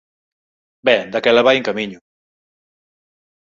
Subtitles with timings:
[0.87, 1.99] Ben, daquela vai en camiño.